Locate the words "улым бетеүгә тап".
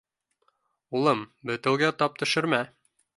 0.99-2.17